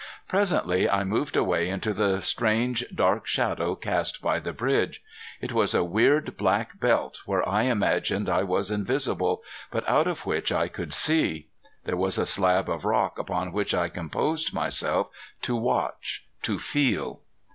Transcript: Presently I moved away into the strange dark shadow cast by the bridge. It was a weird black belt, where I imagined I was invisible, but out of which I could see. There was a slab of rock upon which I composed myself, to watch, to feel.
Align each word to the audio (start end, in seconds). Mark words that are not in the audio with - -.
Presently 0.27 0.89
I 0.89 1.03
moved 1.03 1.37
away 1.37 1.69
into 1.69 1.93
the 1.93 2.21
strange 2.23 2.83
dark 2.91 3.27
shadow 3.27 3.75
cast 3.75 4.19
by 4.19 4.39
the 4.39 4.51
bridge. 4.51 5.03
It 5.41 5.51
was 5.51 5.75
a 5.75 5.83
weird 5.83 6.35
black 6.37 6.79
belt, 6.79 7.19
where 7.27 7.47
I 7.47 7.65
imagined 7.65 8.27
I 8.27 8.41
was 8.41 8.71
invisible, 8.71 9.43
but 9.69 9.87
out 9.87 10.07
of 10.07 10.25
which 10.25 10.51
I 10.51 10.69
could 10.69 10.91
see. 10.91 11.49
There 11.85 11.97
was 11.97 12.17
a 12.17 12.25
slab 12.25 12.67
of 12.67 12.83
rock 12.83 13.19
upon 13.19 13.51
which 13.51 13.75
I 13.75 13.89
composed 13.89 14.55
myself, 14.55 15.11
to 15.43 15.55
watch, 15.55 16.25
to 16.41 16.57
feel. 16.57 17.19